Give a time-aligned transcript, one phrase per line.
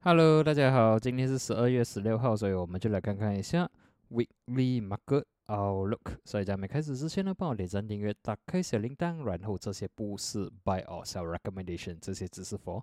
[0.00, 3.70] Hello，大家好，今天是十二月十六号，所以我们就来看看一下
[4.10, 6.16] Weekly Market Outlook。
[6.24, 12.82] 所以在没开始之前呢，帮我点赞、订阅、打开小铃铛，然后这些不是 Buy or Sell Recommendation，这些只是 for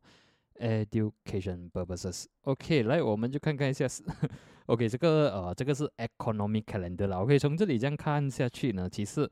[0.59, 2.25] education purposes。
[2.43, 3.85] OK，来，我们就看看一下。
[4.67, 7.17] OK，这个呃，这个是 Economic Calendar 啦。
[7.17, 9.29] OK，从这里这样看下去呢，其实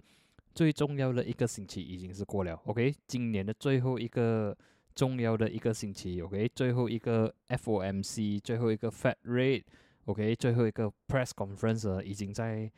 [0.53, 2.59] 最重要的一个星期已经是过了。
[2.65, 4.55] OK，今年的最后一个。
[4.99, 12.69] 重要的一个星期，OK，最后一个 FOMC，最后一个 Fed Rate，OK，最后一个 Press Conference 已经在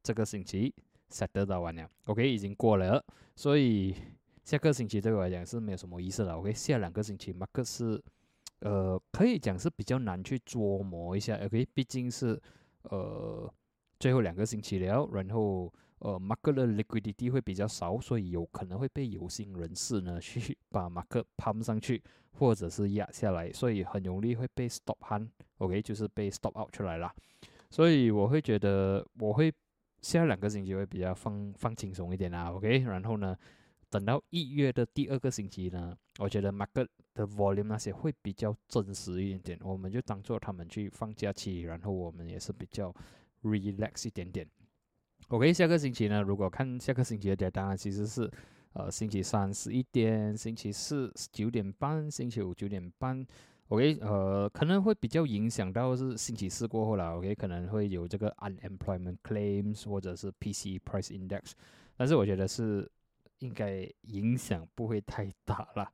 [0.00, 0.72] 这个星期
[1.10, 3.92] set 到完了，OK，已经过了，所以
[4.44, 8.00] 下个星期对我来讲是没有什么意思了，OK，下两个星期 Mark 是
[8.60, 12.40] 呃可以讲是比较难去琢磨一下，OK，毕竟是
[12.82, 13.52] 呃
[13.98, 15.72] 最后两个星期了，然后。
[16.04, 27.10] 呃，market 的 liquidity 会比较少，所以有可能会被有心人士呢 去把 market pump 上去，或者是压下来，所以很容易会被 stop hand，OK，就是被 stop out 出来了。
[27.70, 29.50] 所以我会觉得，我会
[30.02, 32.80] 下两个星期会比较放放轻松一点啦，OK。
[32.80, 33.34] 然后呢，
[33.88, 42.94] 等到一月的第二个星期呢，我觉得 market 的 volume 那些会比较真实一点点，我们就当做他们去放假期，然后我们也是比较
[43.42, 44.46] relax 一点点。
[45.28, 46.20] OK，下个星期呢？
[46.20, 48.30] 如果看下个星期的点，当然其实是，
[48.74, 53.26] 呃，星期三十一点，星期四九点半，星期五九点半。
[53.68, 57.16] OK，呃，可能会比较影响到是星期四过后了。
[57.16, 61.52] OK，可能会有这个 unemployment claims 或者是 PC price index，
[61.96, 62.88] 但是我觉得是
[63.38, 65.90] 应该影响不会太大了。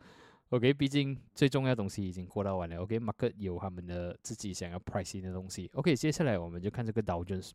[0.48, 2.82] OK，毕竟最重要东西已经过到完了。
[2.82, 5.70] OK，market 有他们的自己想要 pricing 的东西。
[5.74, 7.52] OK，接下来我们就看这个 Dow Jones。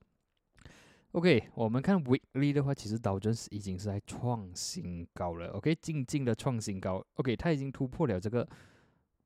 [1.15, 5.47] OK，我们看 Weekly 的话，其实道琼斯已经是在创新高了。
[5.51, 7.01] OK，静静的创新高。
[7.13, 8.45] OK，它已经突破了这个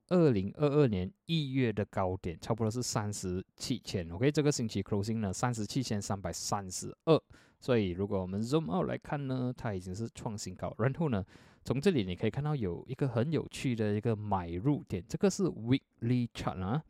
[0.10, 4.08] 二零二二年一月的高点，差不多是三十七千。
[4.12, 7.20] OK，这个星期 closing 呢，三十七千三百三十二。
[7.60, 10.72] 所以如果我们 zoom out 来看呢，它已经是创新高。
[10.78, 11.26] 然后呢，
[11.66, 16.84] 从这里你可以看到有一个很有趣的一个买入点，这个是 Weekly chart 啊。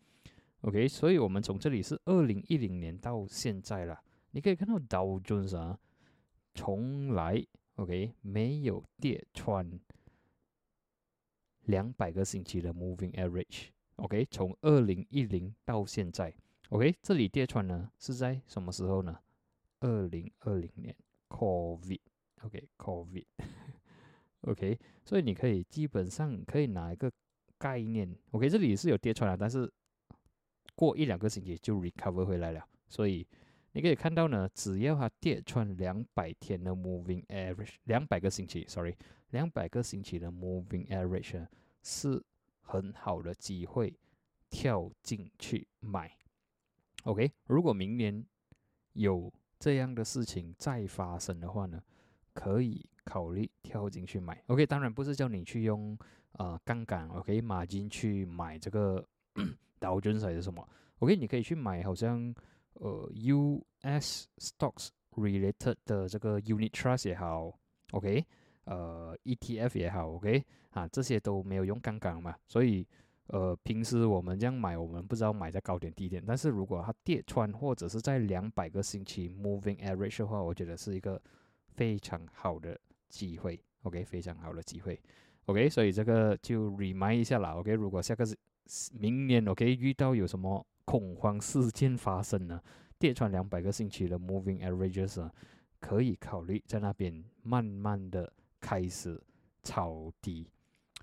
[0.60, 3.98] OK，所以我们从这里是二零一零年到现在了。
[4.32, 5.80] 你可以看到道琼斯啊，
[6.54, 7.44] 从来
[7.76, 9.68] OK 没有跌穿
[11.66, 13.70] 两百个星期的 Moving Average。
[13.96, 16.34] OK，从二零一零到现在
[16.70, 19.20] ，OK 这里跌穿呢是在什么时候呢？
[19.80, 20.96] 二零二零年
[21.30, 22.00] COVID。
[22.44, 23.26] OK，COVID。
[24.42, 27.12] OK，所以你可以基本上可以拿一个
[27.58, 28.16] 概念。
[28.32, 29.70] OK，这里是有跌穿了，但是
[30.76, 33.26] 过一两个星期就 recover 回来了，所以。
[33.74, 38.96] 你可以看到呢，只要它跌穿两百天的 moving average，两百个星期，sorry，
[39.30, 41.46] 两百个星期的 moving average
[41.84, 42.24] 是
[42.62, 43.96] 很好的机会
[44.50, 46.12] 跳进去买。
[47.04, 48.26] OK，如果明年
[48.94, 51.80] 有这样的事情再发生的话呢，
[52.34, 54.44] 可以考虑跳进去买。
[54.48, 55.96] OK，当然不是叫你去用
[56.32, 59.08] 呃杠杆，OK，马金去买这个
[59.78, 62.34] 倒针还是什么？OK，你可以去买，好像。
[62.74, 67.54] 呃，US stocks related 的这个 unit trust 也好
[67.92, 68.26] ，OK，
[68.64, 72.88] 呃，ETF 也好，OK，啊，这些都没有用杠杆嘛，所以，
[73.28, 81.22] 呃，平时我们这样买，我们不知道买在高点低点，但是如果它跌穿或者是在两百个星期 moving average 的话，我觉得是一个
[81.76, 84.98] 非常好的机会，OK，非常好的机会
[85.48, 88.38] ，OK，所以这个就 remind 一下啦，OK，如果下个是
[88.94, 90.66] 明年 OK 遇到有什么。
[90.90, 92.60] 恐慌事件发生呢，
[92.98, 95.32] 跌穿两百个星期的 moving averages 啊，
[95.80, 99.22] 可以考虑在那边慢慢的开始
[99.62, 100.48] 抄底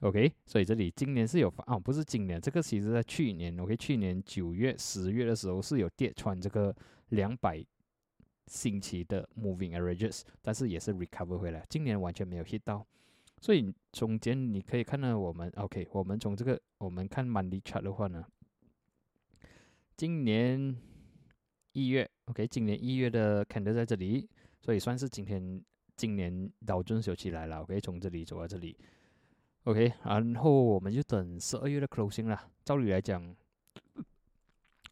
[0.00, 6.74] ，OK，所以这里今年是有发啊，不是今年，这个其实在去年，OK，去年九月、十月的时候是有跌穿这个
[7.10, 7.64] 两百
[8.48, 12.84] 星期的 moving averages，但是也是 recover 回来，今年完全没有 hit 到，
[13.40, 18.24] 所以中间你可以看到我们 OK，我们从这个我们看 money chart 的话呢。
[19.96, 20.76] 今年
[21.72, 24.28] 一月，OK，今年一月的 candle 在这里，
[24.60, 25.64] 所以算是今天
[25.96, 28.76] 今年倒准手起来了，OK，从这里走到这里
[29.64, 32.38] ，OK，然后我们就等十二月的 closing 了。
[32.62, 33.34] 照理来讲，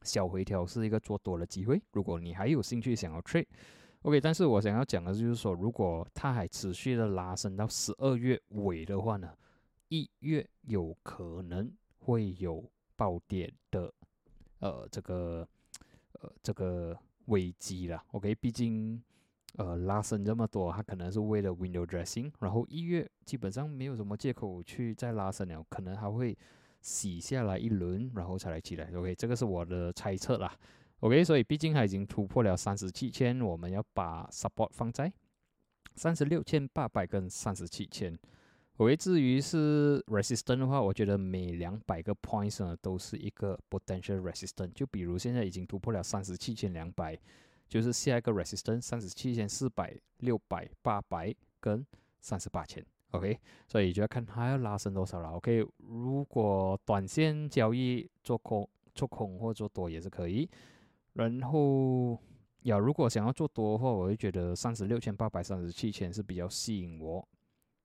[0.00, 1.78] 小回调是一个做多的机会。
[1.92, 9.36] 如果你还有兴趣想要 trade，OK，但是我想要讲的就是说，如果它还持续的拉升到十二月尾的话呢，
[9.90, 12.64] 一月有可能会有
[12.96, 13.92] 暴跌的。
[14.60, 15.46] 呃，这个
[16.20, 19.02] 呃，这个危机了，OK，毕竟
[19.56, 22.30] 呃拉伸这么多，它可能是为了 window dressing。
[22.40, 26.36] 然后一月基本上没有什么借口去再拉伸了，可能还会
[26.80, 28.90] 洗下来一轮，然后才来起来。
[28.94, 30.56] OK，这个是我的猜测啦。
[31.00, 35.12] OK，所以毕竟它已经突破了三十七千，我们要把 support 放在
[35.96, 38.18] 三十六千八百跟三十七千。
[38.78, 44.72] OK，至于是 resistance 的话，我觉得每两百个 points 呢都是一个 potential resistance。
[44.74, 47.16] 就比如现在已经突破了三十七千两百，
[47.68, 51.86] 就是下一个 resistance 三十七千四百、六百、八百跟
[52.20, 52.84] 三十八千。
[53.12, 53.38] OK，
[53.68, 55.28] 所以就要看它要拉升多少了。
[55.36, 60.50] OK，如果短线交易做空、做空或做多也是可以。
[61.12, 62.18] 然后
[62.62, 67.24] 呀，如果想要做多的话，我会觉得三十六千八百、三十七千是比较吸引我。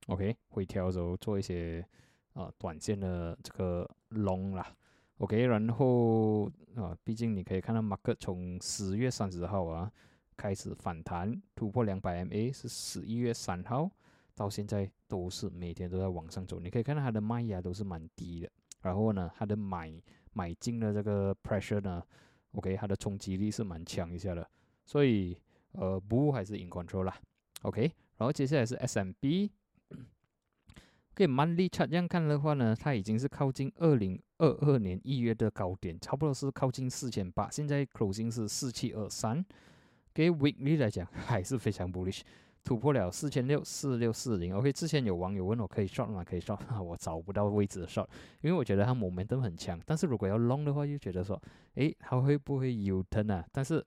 [0.09, 1.85] OK，回调的时候做一些
[2.33, 4.75] 啊短线的这个 long 啦。
[5.17, 6.45] OK，然后
[6.75, 9.91] 啊，毕竟你可以看到 market 从十月三十号啊
[10.35, 13.87] 开始反弹突破两百 MA，是十一月三号
[14.33, 16.59] 到现在都是每天都在往上走。
[16.59, 18.49] 你可以看到它的卖压都是蛮低的，
[18.81, 19.93] 然后呢，它的买
[20.33, 22.01] 买进的这个 pressure 呢
[22.53, 24.49] ，OK，它的冲击力是蛮强一下的。
[24.85, 25.37] 所以
[25.73, 27.15] 呃，不还是 in control 啦。
[27.61, 27.81] OK，
[28.17, 29.51] 然后接下来是 SMB。
[31.23, 37.49] 以 monthly chart 这样看的话呢，它已经是靠近二零二二年一月的高点，差不多是靠近四千八。
[37.49, 39.45] 现在 closing 是四七二三。
[40.11, 42.21] 给 weekly 来讲 还是非常 bullish，
[42.63, 44.53] 突破了四千六四六四零。
[44.55, 46.23] OK，之前有网友问我可以 short 吗？
[46.23, 48.07] 可以 short， 我找不到位置的 short，
[48.41, 49.79] 因为我觉得它 momentum 很强。
[49.85, 51.41] 但是如果要 long 的话，又觉得说，
[51.75, 53.45] 诶，它会不会 U turn 啊？
[53.51, 53.85] 但是，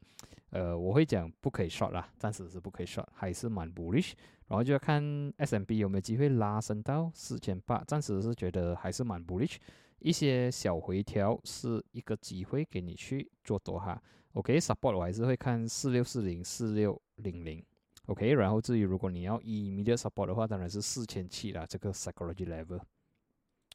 [0.50, 4.12] 呃，我会讲不可以 short 啦，暂时是不可以 short，还是蛮 bullish。
[4.52, 5.02] 然后就要看
[5.38, 9.56] S M B 有没有机会拉升到四千八，暂时是觉得还是蛮 bullish，
[9.99, 13.99] 一些小回调是一个机会给你去做多哈。
[14.34, 17.64] OK，support 我还是会看四六四零、四六零零。
[18.08, 22.82] OK，然后至于如果你要 immediate support 的话，当然是四千七啦，这个 psychology level。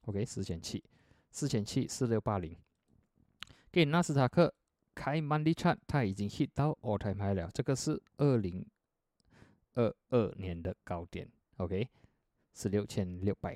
[0.06, 0.84] OK，四千七，
[1.32, 2.56] 四千七，四六八零。
[3.72, 4.54] 给纳斯达克
[4.94, 8.64] 开 money chart，它已经 hit 到 all time high 了，这个是二零。
[9.78, 11.88] 二二年的高点，OK，
[12.56, 13.56] 是六千六百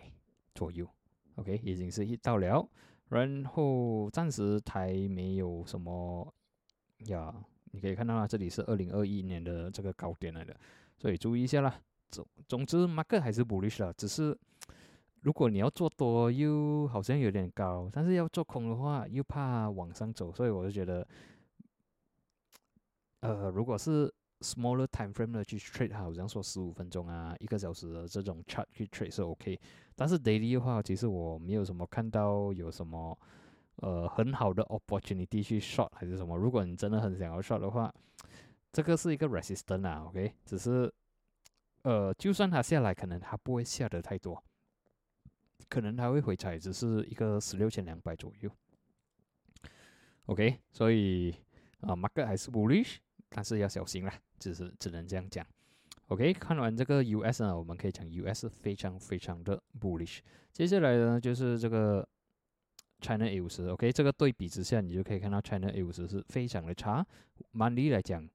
[0.53, 0.87] 左右
[1.33, 2.69] ，OK，已经是一到了，
[3.09, 6.31] 然后暂时还没有什么
[7.07, 7.33] 呀，
[7.71, 10.55] 你可以看到啊，这里是二零二一年的这个高点来的，
[10.99, 11.81] 所以注意一下啦。
[12.11, 14.37] 总总之，market 还是 bullish 啦，只是
[15.21, 21.07] 如果你要做多，又好像有点高，但是要做空的话，又怕往上走，所以我就觉得，
[23.21, 24.13] 呃，如果是。
[24.41, 29.59] Smaller time frame 的去 trade 好像说十五分钟啊，一个小时的这种 chart 去 trade 是 OK，
[29.95, 33.17] 但是 daily 的话，其实我没有什么看到有什么
[33.77, 36.35] 呃很好的 opportunity 去 short 还是什么。
[36.35, 37.93] 如果你真的很想要 short 的话，
[38.73, 40.91] 这个是一个 resistance 啊，OK，只是
[41.83, 44.43] 呃就算它下来，可能它不会下得太多，
[45.69, 48.49] 可能它会回踩，只是一个十六千两百左右
[50.25, 51.35] ，OK，所以
[51.81, 52.97] 啊，market 还是 bullish。
[53.33, 55.45] 但是要小心啦，只是只能这样讲。
[56.07, 60.19] OK，看完这个 US 呢，我们可以讲 US 非常非常的 bullish。
[60.51, 62.05] 接下来呢，就是这个
[62.99, 63.65] China A 五十。
[63.69, 67.07] OK，这个对比之下，你就可以看到 China A 五十是非常的差。
[67.53, 68.27] Money 来讲，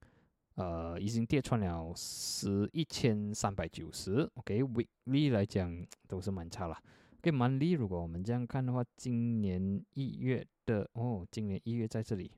[0.55, 4.27] 呃，已经跌穿了十一千三百九十。
[4.37, 6.83] OK，Weekly 来讲都是蛮差了。
[7.19, 12.33] OK，曼利如果我们这样看的话，今年一月的哦，今年一月在这里。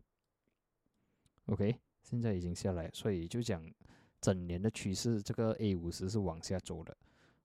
[1.47, 1.79] OK。
[2.03, 3.63] 现在已经下来，所以就讲
[4.21, 6.97] 整年的趋势，这个 A 五十是往下走的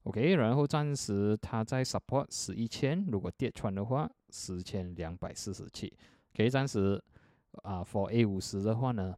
[0.03, 0.35] ，OK。
[0.35, 5.93] 然后暂时它在 support 十一千，如果跌穿的话，十千两百四十七。
[6.33, 7.03] OK，暂时
[7.63, 9.15] 啊，for A 五十的话呢，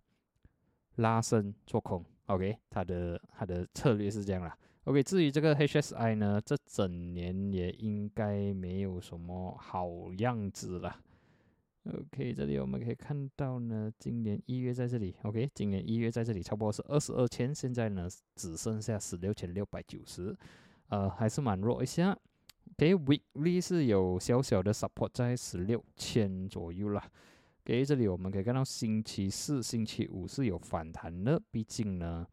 [0.95, 2.57] 拉升做空，OK。
[2.69, 5.01] 它的它的策略是这样啦，OK。
[5.01, 9.87] 至于这个 HSI 呢，这整年也应该没有什么好
[10.17, 10.99] 样子了。
[11.93, 20.35] OK，这里我们可以看到呢，今年一月在这里，OK，今年一月在这里，差不多是二十二千，现在呢只剩下十六千六百九十，
[20.87, 22.17] 呃，还是蛮弱一下。
[22.71, 27.07] OK，Weekly 是有小小的 support 在十六千左右啦。
[27.63, 32.25] OK，这里我们可以看到星期四、星期五是有反弹的，毕竟呢，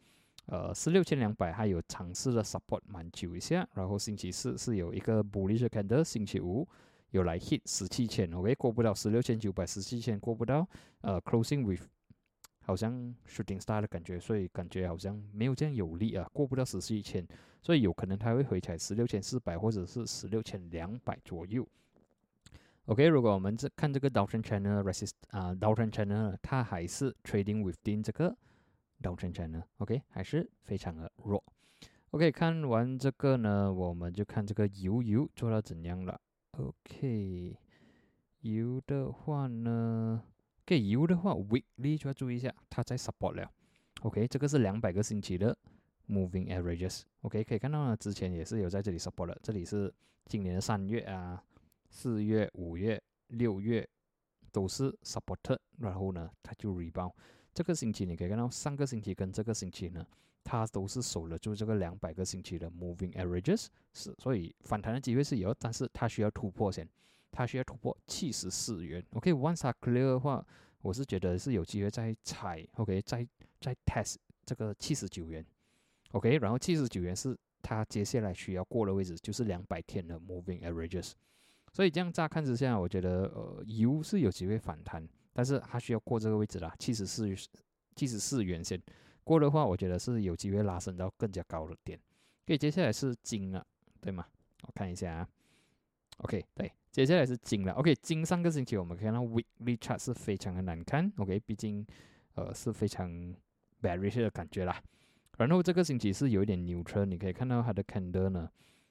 [0.47, 6.67] 呃，十六千两百还有尝试的 support 蛮久一下，然后星期四是有一个 bullish candle，星期五。
[7.13, 10.67] 有来 hit 十七千，OK，过不到十六千九百，十七千过不到，
[11.03, 11.87] 呃，closing with
[12.61, 12.93] 好像
[13.29, 17.27] shooting star 的感觉，所以感觉好像没有这样有力啊，过不到十七千，
[17.61, 21.69] 所以有可能它会回踩十六千四百或者是十六千两百左右。
[22.87, 28.35] OK，如果我们这看这个 downtrend channel resist 啊，downtrend channel 它还是 trading within 这个
[29.03, 31.45] downtrend channel，OK，还是非常的弱。
[32.11, 36.19] OK，看完这个呢，我们就看这个油油做到怎样了。
[36.59, 37.57] OK，
[38.41, 40.23] 油的话呢，
[40.67, 43.51] 给油的话，weekly 就要注意一下，它在 support 了。
[44.03, 45.57] OK，这个是两百个星期的
[46.07, 47.03] moving averages。
[47.23, 49.93] OK，可以看到呢，之前也是有在这里 support 的，这里是
[50.27, 51.43] 今年的三月啊、
[51.89, 53.89] 四月、五月、六月
[54.51, 57.13] 都是 support，然后呢，它就 rebound。
[57.55, 60.07] 这个星期你可以看到，上个星期跟这个星期呢。
[60.45, 66.89] 它都是守得住这个两百个星期的 moving averages，是，所以反弹的机会是有，但是它需要突破先，
[67.31, 69.05] 它需要突破七十四元。
[69.13, 70.45] OK，once clear 的话，
[70.81, 73.27] 我是觉得是有机会再踩，OK，再
[73.61, 75.45] 再 test 这个七十九元
[76.11, 81.13] ，OK，然后七十九元是它接下来需要过的位置，就是两百天的 moving averages。
[81.73, 87.33] 所以这样乍看之下，我觉得呃油是有机会反弹，但是它需要过这个位置啦，七十四
[87.95, 88.83] 七十四元先。
[89.25, 91.99] 过的话，我觉得是有机会拉升到更加高的点。
[92.47, 93.65] 可以，接下来是金了，
[94.01, 94.27] 对吗？
[94.63, 95.29] 我看一下啊。
[96.19, 97.73] OK，对，接下来是金了。
[97.75, 101.13] OK，金上个星期我们可以看到 Weekly Chart 是非常的难看。
[101.17, 101.87] OK，毕竟
[102.35, 103.11] 呃是非常
[103.81, 104.83] bearish 的感觉啦。
[105.39, 108.51] 然后这个星期是有一点牛车，你可以看到它的 Candle 呢，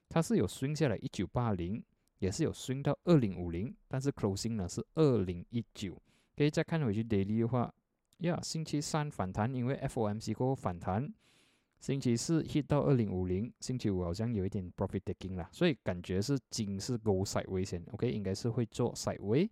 [0.09, 1.83] 它是有 swing 下来一九八零，
[2.19, 6.01] 也是有 swing 到二零五零，但是 Closing 呢是二零一九。
[6.35, 7.73] 可以再看回去 Daily 的话。
[8.21, 11.13] 呀，星期三反弹，因为 FOMC 过后反弹。
[11.79, 19.49] 星期四 hit 到二零五零，星期五好像有一点 profit taking 啦，所以感觉是金是 go side 危险，OK，应该是会做 side way。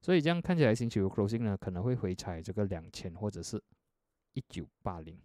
[0.00, 3.62] 所以这样看起来，星期五 closing 呢可能会回踩这个两千或者是
[4.32, 5.16] 一九八零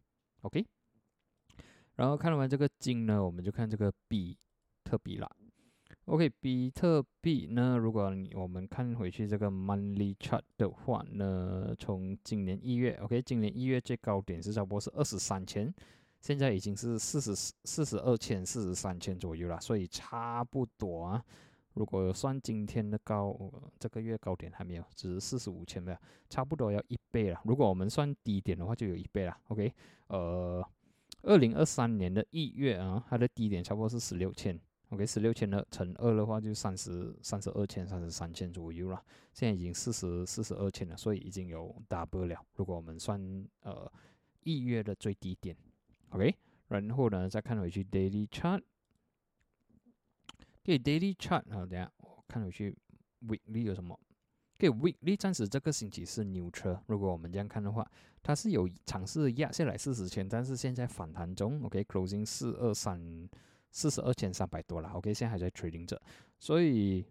[0.41, 0.63] ，OK。
[1.95, 4.37] 然后看完这个金呢，我们就看这个比
[4.83, 5.27] 特币啦。
[6.07, 7.77] OK，比特币呢？
[7.77, 15.71] 如果我们看回去这个 monthly chart 的话呢，从今年一月，OK，今年一月最高点是差不多是二十三千，
[16.21, 17.35] 现在已经是四十
[17.65, 21.21] 四十二千、四十三千左右了，所以差不多啊。
[21.73, 23.37] 如果算今天的高，
[23.77, 25.93] 这个月高点还没有，只是四十五千有，
[26.29, 27.41] 差不多要一倍了。
[27.43, 29.37] 如果我们算低点的话，就有一倍了。
[29.49, 29.73] OK，
[30.07, 30.65] 呃，
[31.23, 34.57] 二零二三年的一月啊，它的低点差不多是十六千。
[34.89, 39.03] OK，十六千的乘二的话，就三十三十二千、三十三千左右了。
[39.33, 42.41] 现在已经四十四十二千了，所以已经有 double 了。
[42.55, 43.19] 如果我们算
[43.63, 43.91] 呃
[44.43, 45.53] 一月的最低点
[46.11, 46.33] ，OK，
[46.69, 48.61] 然后呢再看回去 daily chart，
[50.63, 52.73] 给 daily chart 啊，等下我看回去
[53.25, 53.99] weekly 有什么？
[54.57, 56.81] 给 weekly 暂时这个星期是牛车。
[56.87, 57.85] 如果我们这样看的话，
[58.23, 63.29] 它是有尝试压下来四十千，但是现在反弹中，OK，closing 四二三。
[63.71, 66.01] 四十二千三百多了，OK，现在还在 trading 着，
[66.39, 67.05] 所以，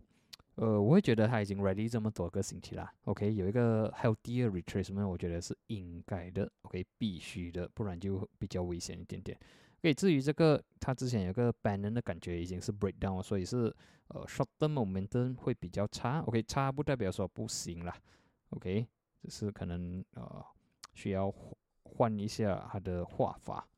[0.56, 9.38] 呃，我会觉得它已经 ready 这么多个星期了，OK，有一个 healthier retracement，我觉得是应该的，OK，必须的，不然就比较危险一点点。
[9.80, 13.72] OK，至于这个，它之前有个 banner 的感觉已经是 breakdown，所以是
[14.08, 17.94] 呃 short term momentum 会比较差，OK，差不代表说不行啦
[18.50, 18.86] ，OK，
[19.22, 20.44] 只是可能呃
[20.94, 21.32] 需要
[21.82, 23.68] 换一下它的画法。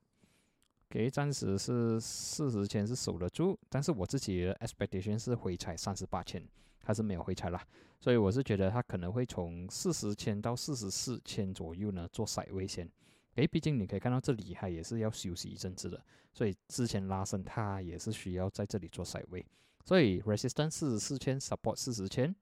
[0.90, 6.42] 给暂时是四十千是守得住，但是我自己的 expectation 是回踩三十八千，
[6.82, 7.62] 还是没有回踩啦，
[8.00, 12.90] 所以我是觉得它可能会从四十千到四十四千左右呢做甩位先。
[13.34, 16.02] 诶，毕竟你可以看到这里它也是要休息一阵子的，
[16.32, 19.44] 所以之前拉升它也是需要在这里做甩位，
[19.84, 22.34] 所以 resistance 四十四千 support 四十千，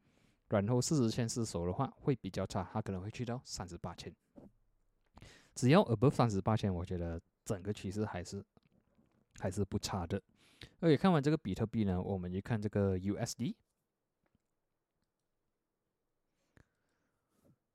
[0.51, 4.15] 然后四十千失守的话会比较差，它可能会去到三十八千。
[5.55, 7.21] 只要 above 三十八千，我觉得。
[7.47, 8.45] 整个趋势还是
[9.39, 10.23] 还是不差的。
[10.81, 13.55] 而且看完这个比特币呢，我们一看这个 USD。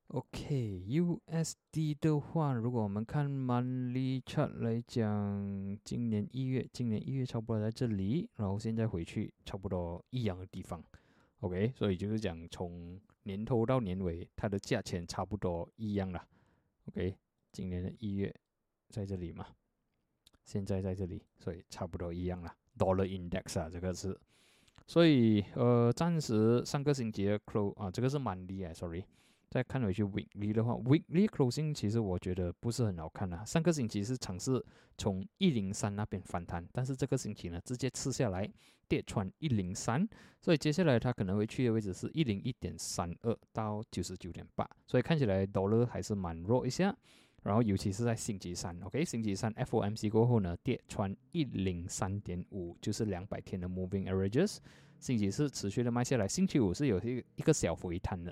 [0.08, 10.84] OK，USD 的话，如果我们看 monthly chart 来讲，今年一月，今年一月差不多在这里，然后现在回去差不多一样的地方。
[11.40, 16.28] OK，所以就是讲从年头到年尾，它的价钱差不多一样了。
[16.90, 17.18] OK，
[17.54, 18.36] 今年的一月
[18.90, 19.48] 在这里嘛。
[20.44, 22.54] 现在在这里，所以差不多一样了。
[22.78, 24.18] Dollar Index 啊，这个是，
[24.88, 28.74] 所以呃，暂时上个星期的 close 啊，这个是蛮厉害。
[28.74, 29.04] Sorry，
[29.50, 33.44] 再看回去 weekly 的话，weekly closing 其实我觉得不是很好看啊。
[33.46, 34.64] 上个星期是尝试
[34.98, 38.50] 从一零三那边反弹，但是这个星期呢，直接吃下来
[38.88, 40.08] 跌穿一零三，
[40.42, 46.96] 所以接下来它可能会去的位置是一零一点三二到九十九点八，所以看起来 Dollar 还是蛮弱一下。
[47.44, 54.58] 然后，尤其是在星期三，OK，星期三 FOMC 过后呢，跌穿一零三点五，就是两百天的 Moving Averages。
[55.00, 58.32] 星期四持续的卖下来，星期五是有一一个小回弹的。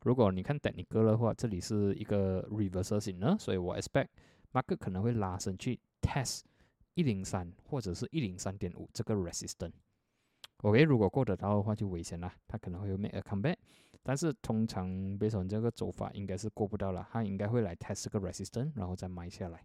[0.00, 6.40] 如果你看 Technical 的话，这里是一个 Reversal 型呢，所以我 expect，market 可能会拉升去 test
[6.94, 9.72] 一零三或者是一零三点五这个 resistance。
[10.62, 13.56] OK，如果过得到的话就危险了，它可能会有 make a comeback。
[14.02, 19.64] 但是通常 based on 这个走法应该是过不到了，它应该会来 test 这个 resistance，然后再买下来。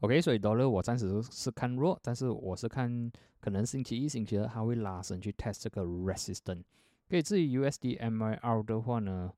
[0.00, 6.62] OK，所以 dollar 我暂时是看弱，但是我是看可能星期一、星期二它会拉升去 test 这个 resistance。
[7.08, 9.32] 可以至于 USD MIR 的话呢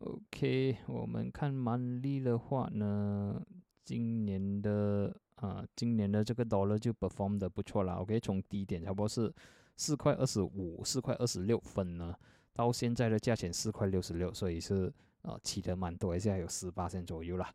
[0.00, 3.40] ，OK，我们看 money 的话呢，
[3.84, 7.94] 今年的啊，今年的这个 dollar 就 perform 的不错了。
[7.94, 9.32] OK，从低点差不多是
[9.76, 12.14] 四块二十五、四块二十六分呢，
[12.52, 14.92] 到现在的价钱四块六十六，所以是
[15.22, 17.46] 啊起得蛮多，现在有十八线左右了。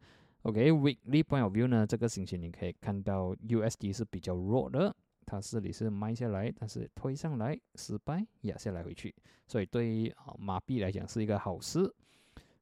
[0.42, 9.13] OK，weekly point of view 呢，这个星期你可以看到 USD 是比较弱的，它这里是卖下来，但是推上来失败，压下来回去，
[9.48, 11.94] 所以对于马币来讲是一个好事。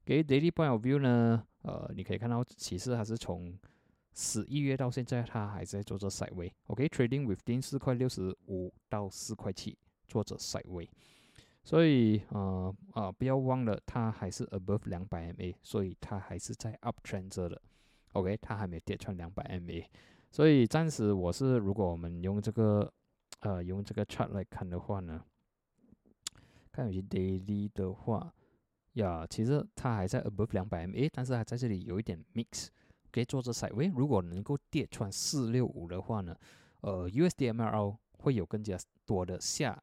[0.04, 3.54] 给 daily point of view 呢，呃，你可以看到其实它是从
[4.14, 6.52] 十一月到现在，它还在做着 side way。
[6.68, 10.88] OK，trading within 四块六十五到四块七，做着 side way。
[11.64, 17.60] 所以，呃啊，不要忘了，它还是 above 两百 MA，所以它还是在 uptrend 着的。
[18.12, 19.84] OK，它还没跌穿两百 MA，
[20.30, 22.92] 所以暂时我是，如果我们用这个，
[23.40, 25.24] 呃，用这个 chart 来看的话呢，
[26.70, 28.32] 看有些 daily 的话，
[28.92, 32.68] 呀，其实它还在 above 两百 MA，但是它在这里有一点 mix，
[33.14, 33.92] 可以做这 side way。
[33.94, 36.36] 如果能够跌穿四六五的话呢，
[36.80, 39.80] 呃，USDMRO 会有更加多的下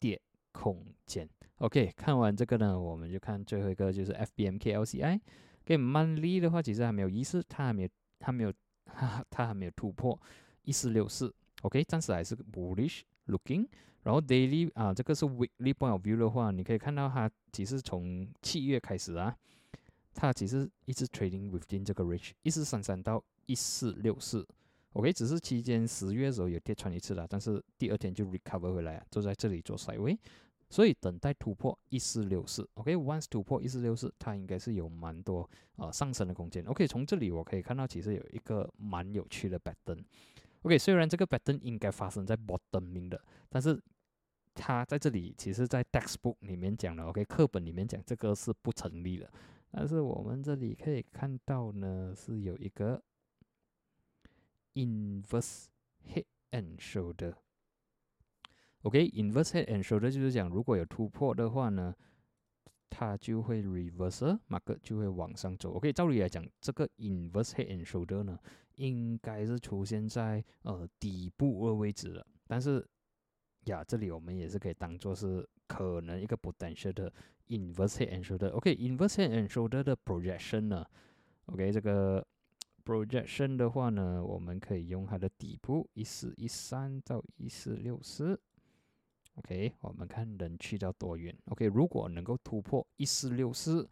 [0.00, 0.20] 跌。
[0.56, 5.20] 空间，OK，看完这个呢，我们就看最后一个，就是 FBMKLCI。
[5.64, 7.88] 给曼利的话，其实还没有意思，它还没有，
[8.20, 8.52] 它没有，
[8.84, 10.16] 它它还没有突破
[10.62, 13.66] 一四六四，OK，暂时还是 bullish looking。
[14.04, 19.36] 然后 daily 啊，这个是 weekly point of view 的话，你可以看到它其实从七月开始啊，
[20.14, 24.46] 它其实一直 trading within 这个 range，一四三三到一四六四。
[24.92, 30.16] OK，只是期间十月的时候有跌穿一次了，但是第二天就 recover 回来，就在这里做 side way，
[30.70, 32.68] 所以等待突破一四六四。
[32.74, 36.64] OK，once 突破一四六四，它应该是有蛮多呃上升的空间。
[36.66, 40.04] OK，从这里我可以看到其实有一个蛮有趣的 pattern。
[40.62, 43.78] OK，虽然这个 pattern 应该发生在 bottoming 的，但是
[44.54, 49.28] 它在这里其实，在 textbook 里面讲了，OK，课本里面讲这个是不成立的。
[49.74, 53.02] 但是我们这里可以看到呢，是有一个。
[54.76, 55.66] Inverse
[56.04, 61.94] head and shoulder，OK，inverse head and shoulder 就是讲，如果有突破的话呢，
[62.90, 65.74] 它就会 reverse，market 就会往上走。
[65.74, 68.36] OK，照理来讲，这个 inverse head and shoulder 呢，
[68.74, 72.26] 应该是出现在呃底部的位置了。
[72.48, 72.84] 但是
[73.64, 77.12] 呀，这里我们也是可以当做是可能一个 potential 的
[77.48, 78.50] inverse and shoulder。
[78.50, 80.86] OK，inverse head and shoulder 的 projection 呢
[81.46, 82.26] ，OK，这个。
[82.86, 88.38] projection 的话呢，我们可以用它的底部一四一三到一四六四
[89.36, 93.88] ，OK，我们看能去到多远？OK，如果能够突破一四六四，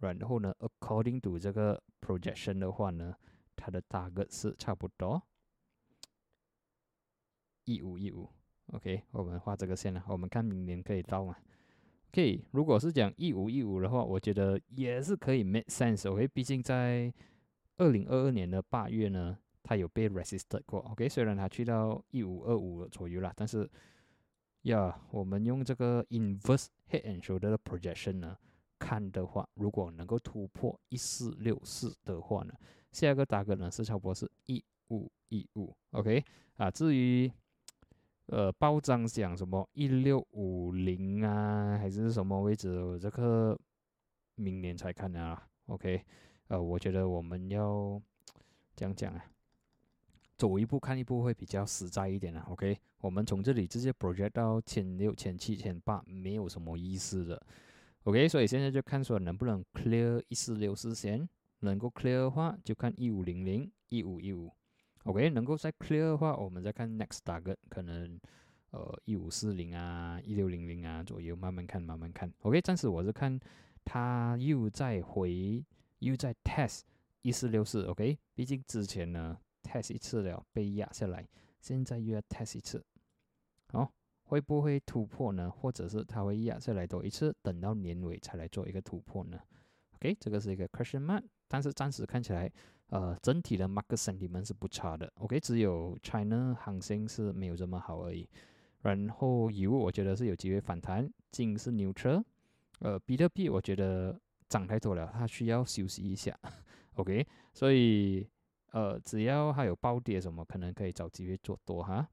[0.00, 3.14] 然后呢，according to 这个 projection 的话呢，
[3.54, 5.22] 它的大概是差不多
[7.62, 8.28] 一五一五
[8.72, 11.36] ，OK，我们画这个线了，我们看明年可以到吗
[12.10, 17.12] ？OK，如果是讲一五一五的话，我觉得也是可以 make sense，OK，毕竟在
[17.78, 23.68] 二零二二年的八月呢，它有被 resisted 过，OK，虽然它去到一五二五左右了，但是
[24.62, 28.36] 呀，我们用这个 inverse head and shoulder projection 呢，
[28.78, 32.52] 看的话，如果能够突破一四六四的话呢，
[32.92, 36.22] 下一个大概呢是差不多是一五一五，OK，
[36.56, 37.32] 啊，至于
[38.26, 43.58] 呃报章讲什么一六五零啊，还是什么位置，这个
[44.36, 46.02] 明年才看啊，OK。
[46.48, 48.00] 呃，我觉得我们要
[48.76, 49.24] 这样讲啊，
[50.36, 52.46] 走一步看一步会比较实在一点啊。
[52.50, 57.42] OK，我们从这里直接 project 到千六、千七、千八，没有什么意思的。
[58.04, 61.28] OK，所以现在就看说能不能 clear 一四六四线，
[61.60, 64.50] 能够 clear 的话就看一五零零、一五一五。
[65.04, 68.20] OK，能够再 clear 的话，我们再看 next target，可能
[68.70, 72.32] 呃一五四零啊、一六零零啊左右，慢慢看，慢慢看。
[72.40, 73.38] OK，暂时我是看
[73.84, 75.64] 它又在回。
[76.02, 76.80] 又在 test
[77.20, 81.24] 一四六四，OK，毕竟之前呢 test 一次了被压下来，
[81.60, 82.84] 现在又要 test 一次，
[83.68, 83.88] 好，
[84.24, 85.48] 会不会突破呢？
[85.48, 89.38] 或者是它会压下来多一次，等到年尾才来做一个突破呢
[89.94, 92.50] ？OK，这个是一个 question mark，但是暂时看起来，
[92.92, 98.28] 呃，整体的 market sentiment 是不差的，OK，只有 China 行情是没有这么好而已。
[98.82, 102.22] 然后油我觉得是有机会反弹，金是 neutral，
[102.80, 104.18] 呃，比特币我觉得。
[104.48, 106.38] 涨太多了，它需要休息一下
[106.96, 108.28] ，OK，所以
[108.72, 112.06] 呃，只要它有暴跌什么，可能可以找机会做多哈。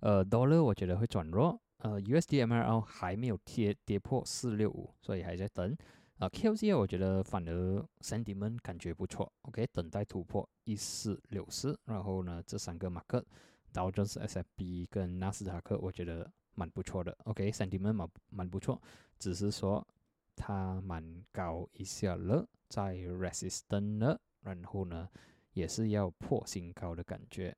[0.00, 5.76] 呃，Dollar 我觉得会转弱，呃，USDMRL 还没有跌跌破四六五，所以还在等。
[6.18, 13.22] 啊，KLC 我觉得反而 sentiment 感觉不错，OK，等待突破一四六四，然后呢，这三个马克，
[13.70, 18.80] 道琼斯、S&P 跟纳斯达克，我觉得蛮不错的，OK，sentiment 蛮蛮不错，
[19.18, 19.86] 只是说
[20.34, 25.06] 它蛮高一下了，在 resistant 了，然后呢，
[25.52, 27.54] 也是要破新高的感觉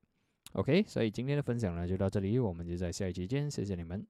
[0.51, 4.05] ，OK，所以今天的分享呢就到这里，我们就在下一期见，谢谢你们。